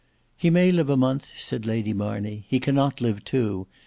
[0.35, 3.67] "He may live a month," said Lady Marnev; "he cannot live two.